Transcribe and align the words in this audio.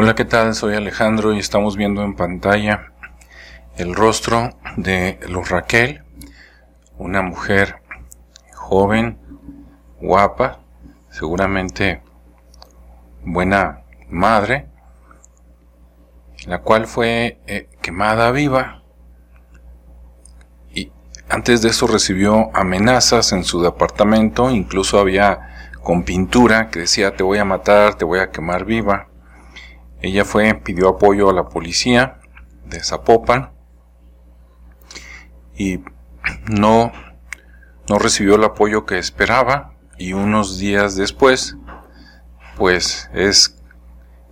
Hola, 0.00 0.14
¿qué 0.14 0.24
tal? 0.24 0.54
Soy 0.54 0.76
Alejandro 0.76 1.34
y 1.34 1.40
estamos 1.40 1.76
viendo 1.76 2.04
en 2.04 2.14
pantalla 2.14 2.92
el 3.76 3.96
rostro 3.96 4.50
de 4.76 5.18
Luz 5.28 5.48
Raquel, 5.48 6.04
una 6.98 7.20
mujer 7.20 7.82
joven, 8.54 9.18
guapa, 10.00 10.60
seguramente 11.10 12.00
buena 13.24 13.82
madre, 14.08 14.68
la 16.46 16.60
cual 16.60 16.86
fue 16.86 17.40
eh, 17.48 17.68
quemada 17.82 18.30
viva 18.30 18.84
y 20.72 20.92
antes 21.28 21.60
de 21.60 21.70
eso 21.70 21.88
recibió 21.88 22.56
amenazas 22.56 23.32
en 23.32 23.42
su 23.42 23.60
departamento, 23.60 24.48
incluso 24.48 25.00
había 25.00 25.72
con 25.82 26.04
pintura 26.04 26.70
que 26.70 26.78
decía 26.78 27.16
te 27.16 27.24
voy 27.24 27.38
a 27.38 27.44
matar, 27.44 27.96
te 27.96 28.04
voy 28.04 28.20
a 28.20 28.30
quemar 28.30 28.64
viva. 28.64 29.08
Ella 30.00 30.24
fue, 30.24 30.54
pidió 30.54 30.88
apoyo 30.88 31.28
a 31.28 31.32
la 31.32 31.48
policía 31.48 32.20
de 32.66 32.82
Zapopan 32.82 33.52
y 35.56 35.80
no, 36.48 36.92
no 37.88 37.98
recibió 37.98 38.36
el 38.36 38.44
apoyo 38.44 38.86
que 38.86 38.98
esperaba 38.98 39.74
y 39.98 40.12
unos 40.12 40.58
días 40.58 40.94
después 40.94 41.56
pues 42.56 43.08
es 43.14 43.56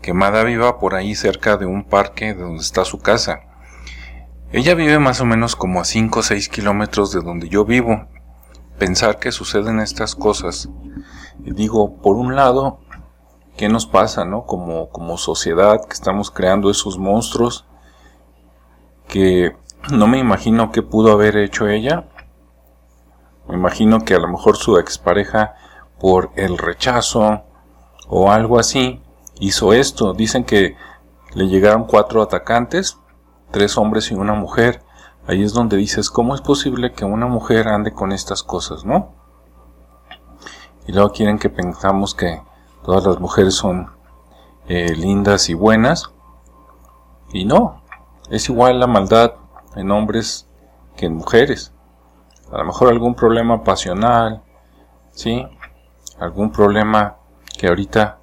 quemada 0.02 0.45
viva 0.45 0.79
por 0.79 0.95
ahí 0.95 1.15
cerca 1.15 1.57
de 1.57 1.66
un 1.66 1.85
parque 1.85 2.35
donde 2.35 2.60
está 2.60 2.85
su 2.85 2.98
casa. 2.98 3.41
Ella 4.52 4.74
vive 4.74 4.98
más 4.98 5.21
o 5.21 5.24
menos 5.24 5.57
como 5.57 5.80
a 5.80 5.85
5 5.85 6.21
o 6.21 6.23
6 6.23 6.48
kilómetros 6.48 7.12
de 7.12 7.21
donde 7.21 7.48
yo 7.48 7.65
vivo. 7.65 8.07
Pensar 8.79 9.19
que 9.19 9.33
suceden 9.33 9.80
estas 9.80 10.15
cosas. 10.15 10.69
Digo, 11.38 12.01
por 12.01 12.16
un 12.16 12.37
lado, 12.37 12.80
qué 13.56 13.69
nos 13.69 13.87
pasa, 13.87 14.24
¿no? 14.24 14.45
Como, 14.45 14.91
como 14.91 15.16
sociedad 15.19 15.84
que 15.87 15.95
estamos 15.95 16.30
creando 16.30 16.70
esos 16.70 16.98
monstruos 16.98 17.66
que 19.09 19.57
no 19.90 20.07
me 20.07 20.18
imagino 20.18 20.73
qué 20.73 20.82
pudo 20.82 21.13
haber 21.13 21.37
hecho 21.37 21.68
ella. 21.68 22.09
Me 23.48 23.54
imagino 23.54 24.04
que 24.04 24.15
a 24.15 24.18
lo 24.18 24.29
mejor 24.29 24.57
su 24.57 24.79
expareja 24.79 25.54
por 26.01 26.30
el 26.37 26.59
rechazo 26.59 27.43
o 28.09 28.30
algo 28.30 28.59
así 28.59 29.01
hizo 29.38 29.73
esto. 29.73 30.13
Dicen 30.13 30.45
que 30.45 30.76
le 31.35 31.46
llegaron 31.46 31.85
cuatro 31.85 32.23
atacantes, 32.23 32.98
tres 33.51 33.79
hombres 33.79 34.10
y 34.10 34.15
una 34.15 34.35
mujer. 34.35 34.82
Ahí 35.29 35.43
es 35.43 35.52
donde 35.52 35.76
dices, 35.76 36.10
¿cómo 36.10 36.35
es 36.35 36.41
posible 36.41 36.93
que 36.93 37.04
una 37.04 37.26
mujer 37.26 37.68
ande 37.68 37.93
con 37.93 38.13
estas 38.13 38.43
cosas, 38.43 38.85
no? 38.85 39.15
Y 40.87 40.93
luego 40.93 41.13
quieren 41.13 41.38
que 41.38 41.51
pensamos 41.51 42.15
que 42.15 42.41
todas 42.85 43.05
las 43.05 43.21
mujeres 43.21 43.55
son 43.55 43.91
eh, 44.69 44.95
lindas 44.95 45.49
y 45.49 45.55
buenas. 45.55 46.13
Y 47.32 47.45
no, 47.45 47.82
es 48.30 48.49
igual 48.49 48.80
la 48.80 48.87
maldad 48.87 49.35
en 49.74 49.91
hombres 49.91 50.49
que 50.97 51.07
en 51.07 51.15
mujeres. 51.16 51.73
A 52.52 52.59
lo 52.59 52.65
mejor 52.65 52.88
algún 52.88 53.15
problema 53.15 53.65
pasional, 53.65 54.43
¿sí? 55.13 55.47
Algún 56.19 56.51
problema 56.52 57.16
que 57.59 57.69
ahorita 57.69 58.19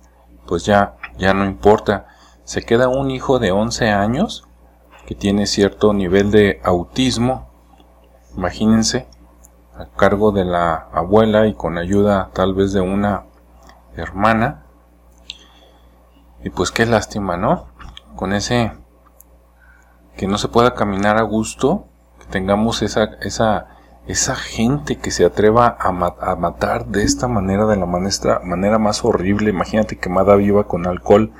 pues 0.46 0.66
ya, 0.66 0.96
ya 1.18 1.34
no 1.34 1.46
importa. 1.46 2.08
Se 2.44 2.64
queda 2.64 2.88
un 2.88 3.12
hijo 3.12 3.40
de 3.40 3.52
11 3.52 3.90
años 3.90 4.48
que 5.06 5.16
tiene 5.16 5.46
cierto 5.46 5.94
nivel 5.94 6.32
de 6.32 6.62
autismo. 6.64 7.50
Imagínense, 8.36 9.08
a 9.78 9.86
cargo 9.86 10.32
de 10.32 10.46
la 10.46 10.88
abuela 10.94 11.48
y 11.48 11.54
con 11.54 11.78
ayuda 11.78 12.30
tal 12.34 12.54
vez 12.54 12.74
de 12.74 12.82
una 12.82 13.26
hermana. 13.96 14.64
Y 16.44 16.50
pues 16.50 16.72
qué 16.72 16.86
lástima, 16.86 17.38
¿no? 17.38 17.68
Con 18.16 18.34
ese 18.34 18.74
que 20.18 20.28
no 20.28 20.38
se 20.38 20.48
pueda 20.48 20.76
caminar 20.76 21.18
a 21.18 21.24
gusto, 21.24 21.88
que 22.20 22.26
tengamos 22.28 22.82
esa, 22.82 23.06
esa, 23.22 23.68
esa 24.08 24.36
gente 24.36 24.98
que 24.98 25.12
se 25.12 25.26
atreva 25.26 25.78
a, 25.80 25.88
a 25.88 26.36
matar 26.36 26.86
de 26.88 27.04
esta 27.04 27.28
manera, 27.28 27.66
de 27.66 27.78
la 27.78 27.86
manera, 27.86 28.40
manera 28.44 28.78
más 28.78 29.04
horrible. 29.04 29.50
Imagínate 29.50 29.98
quemada 29.98 30.36
viva 30.36 30.68
con 30.68 30.86
alcohol, 30.86 31.32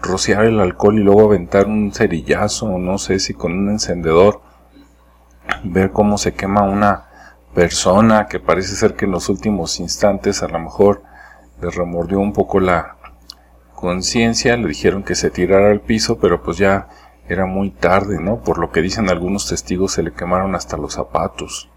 rociar 0.00 0.44
el 0.44 0.60
alcohol 0.60 0.98
y 0.98 1.02
luego 1.02 1.24
aventar 1.24 1.66
un 1.66 1.92
cerillazo, 1.92 2.78
no 2.78 2.98
sé 2.98 3.18
si 3.18 3.34
con 3.34 3.52
un 3.52 3.70
encendedor, 3.70 4.42
ver 5.64 5.92
cómo 5.92 6.18
se 6.18 6.34
quema 6.34 6.62
una 6.62 7.06
persona 7.54 8.26
que 8.26 8.40
parece 8.40 8.74
ser 8.74 8.94
que 8.94 9.04
en 9.04 9.12
los 9.12 9.28
últimos 9.28 9.80
instantes 9.80 10.42
a 10.42 10.48
lo 10.48 10.58
mejor 10.58 11.02
le 11.62 11.70
remordió 11.70 12.18
un 12.18 12.32
poco 12.32 12.58
la 12.58 12.96
conciencia, 13.74 14.56
le 14.56 14.66
dijeron 14.66 15.04
que 15.04 15.14
se 15.14 15.30
tirara 15.30 15.70
al 15.70 15.80
piso, 15.80 16.18
pero 16.18 16.42
pues 16.42 16.58
ya 16.58 16.88
era 17.28 17.46
muy 17.46 17.70
tarde, 17.70 18.20
¿no? 18.20 18.42
Por 18.42 18.58
lo 18.58 18.72
que 18.72 18.82
dicen 18.82 19.08
algunos 19.08 19.48
testigos 19.48 19.92
se 19.92 20.02
le 20.02 20.12
quemaron 20.12 20.56
hasta 20.56 20.76
los 20.76 20.94
zapatos. 20.94 21.70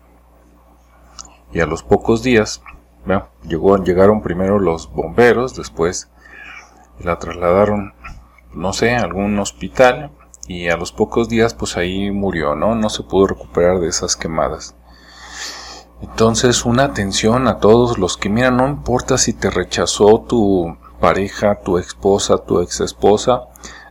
Y 1.53 1.59
a 1.59 1.68
los 1.68 1.84
pocos 1.84 2.23
días, 2.23 2.63
llegaron 3.46 4.22
primero 4.22 4.59
los 4.59 4.91
bomberos, 4.91 5.56
después 5.56 6.09
la 7.00 7.19
trasladaron, 7.19 7.94
no 8.53 8.73
sé, 8.73 8.96
a 8.96 9.02
algún 9.02 9.38
hospital 9.38 10.12
y 10.47 10.69
a 10.69 10.78
los 10.78 10.91
pocos 10.91 11.29
días 11.29 11.53
pues 11.53 11.78
ahí 11.78 12.09
murió, 12.09 12.56
¿no? 12.56 12.73
No 12.73 12.90
se 12.90 13.03
pudo 13.03 13.28
recuperar 13.28 13.79
de 13.79 13.88
esas 13.88 14.16
quemadas. 14.16 14.75
Entonces, 16.01 16.66
una 16.66 16.83
atención 16.83 17.47
a 17.47 17.59
todos 17.59 17.97
los 17.97 18.17
que, 18.17 18.29
mira, 18.29 18.51
no 18.51 18.67
importa 18.67 19.17
si 19.17 19.33
te 19.33 19.50
rechazó 19.50 20.22
tu 20.22 20.78
pareja, 21.00 21.61
tu 21.61 21.78
esposa, 21.78 22.38
tu 22.38 22.61
ex 22.61 22.81
esposa, 22.81 23.44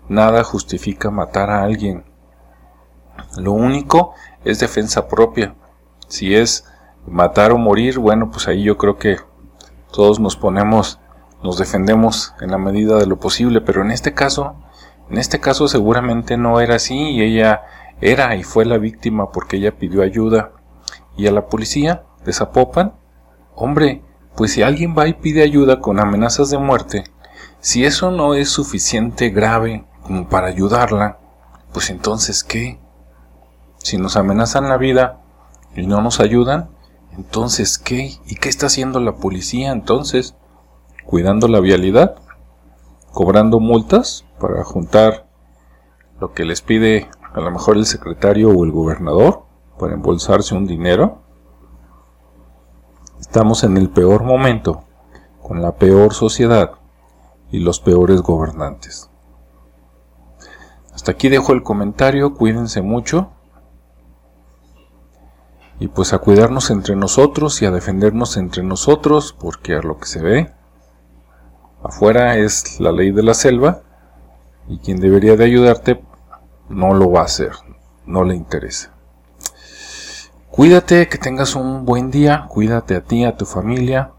nada 0.09 0.45
justifica 0.45 1.11
matar 1.11 1.51
a 1.51 1.63
alguien. 1.63 2.05
Lo 3.39 3.53
único 3.53 4.15
es 4.45 4.59
defensa 4.59 5.09
propia. 5.09 5.55
Si 6.09 6.35
es 6.35 6.67
matar 7.07 7.53
o 7.53 7.59
morir, 7.59 7.99
bueno, 7.99 8.31
pues 8.31 8.49
ahí 8.49 8.63
yo 8.63 8.77
creo 8.77 8.99
que 8.99 9.17
todos 9.93 10.21
nos 10.21 10.37
ponemos, 10.37 11.01
nos 11.43 11.59
defendemos 11.59 12.35
en 12.41 12.51
la 12.51 12.59
medida 12.59 12.99
de 12.99 13.07
lo 13.07 13.19
posible, 13.19 13.61
pero 13.61 13.83
en 13.83 13.91
este 13.91 14.13
caso, 14.13 14.57
en 15.11 15.19
este 15.19 15.41
caso 15.41 15.69
seguramente 15.69 16.37
no 16.37 16.61
era 16.61 16.77
así 16.77 16.97
y 16.97 17.23
ella 17.23 17.63
era 18.01 18.35
y 18.37 18.43
fue 18.43 18.65
la 18.65 18.79
víctima 18.79 19.31
porque 19.31 19.57
ella 19.57 19.77
pidió 19.79 20.03
ayuda 20.03 20.54
y 21.17 21.27
a 21.27 21.33
la 21.33 21.47
policía 21.47 22.05
de 22.25 22.33
Zapopan, 22.33 22.95
hombre, 23.55 24.03
pues 24.37 24.53
si 24.53 24.63
alguien 24.63 24.95
va 24.97 25.07
y 25.07 25.15
pide 25.15 25.43
ayuda 25.43 25.81
con 25.81 26.01
amenazas 26.01 26.51
de 26.51 26.59
muerte, 26.59 27.05
si 27.61 27.85
eso 27.85 28.11
no 28.11 28.35
es 28.35 28.49
suficiente 28.49 29.31
grave 29.31 29.85
como 30.03 30.29
para 30.29 30.49
ayudarla, 30.49 31.19
pues 31.73 31.91
entonces 31.91 32.45
¿qué? 32.45 32.79
Si 33.79 33.97
nos 33.97 34.17
amenazan 34.17 34.69
la 34.69 34.77
vida 34.77 35.21
y 35.75 35.87
no 35.87 36.01
nos 36.01 36.21
ayudan, 36.21 36.71
entonces 37.13 37.79
¿qué? 37.79 38.19
¿Y 38.27 38.37
qué 38.37 38.49
está 38.49 38.67
haciendo 38.67 39.01
la 39.01 39.17
policía 39.17 39.73
entonces? 39.73 40.35
¿Cuidando 41.05 41.49
la 41.49 41.61
vialidad? 41.61 42.17
¿Cobrando 43.13 43.61
multas 43.61 44.25
para 44.41 44.65
juntar 44.65 45.27
lo 46.21 46.33
que 46.33 46.45
les 46.45 46.61
pide 46.61 47.09
a 47.33 47.41
lo 47.41 47.51
mejor 47.51 47.77
el 47.77 47.87
secretario 47.87 48.51
o 48.51 48.65
el 48.65 48.73
gobernador 48.73 49.44
para 49.79 49.95
embolsarse 49.95 50.55
un 50.55 50.67
dinero? 50.67 51.23
Estamos 53.21 53.65
en 53.65 53.77
el 53.77 53.91
peor 53.91 54.23
momento, 54.23 54.85
con 55.43 55.63
la 55.63 55.73
peor 55.77 56.15
sociedad 56.15 56.73
y 57.51 57.59
los 57.59 57.81
peores 57.81 58.21
gobernantes. 58.23 59.11
Hasta 60.95 61.13
aquí 61.13 61.29
dejo 61.29 61.53
el 61.53 61.63
comentario, 61.63 62.35
cuídense 62.35 62.83
mucho 62.83 63.31
y 65.81 65.89
pues 65.89 66.13
a 66.13 66.19
cuidarnos 66.19 66.71
entre 66.71 66.97
nosotros 66.97 67.61
y 67.61 67.67
a 67.67 67.71
defendernos 67.71 68.37
entre 68.37 68.63
nosotros, 68.63 69.37
porque 69.39 69.75
a 69.75 69.83
lo 69.83 69.99
que 69.99 70.07
se 70.07 70.23
ve, 70.23 70.53
afuera 71.83 72.37
es 72.39 72.81
la 72.81 72.93
ley 72.93 73.11
de 73.11 73.23
la 73.23 73.35
selva 73.35 73.83
y 74.69 74.79
quien 74.79 75.01
debería 75.01 75.37
de 75.37 75.45
ayudarte 75.45 76.03
no 76.69 76.95
lo 76.95 77.11
va 77.11 77.21
a 77.21 77.25
hacer, 77.25 77.53
no 78.07 78.25
le 78.25 78.37
interesa. 78.37 78.94
Cuídate, 80.55 81.09
que 81.09 81.19
tengas 81.19 81.57
un 81.57 81.85
buen 81.85 82.13
día, 82.13 82.47
cuídate 82.49 82.95
a 82.95 83.01
ti, 83.01 83.25
a 83.25 83.37
tu 83.37 83.45
familia. 83.45 84.13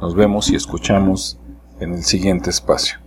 Nos 0.00 0.14
vemos 0.14 0.48
y 0.48 0.56
escuchamos 0.56 1.38
en 1.80 1.92
el 1.92 2.02
siguiente 2.02 2.48
espacio. 2.48 3.01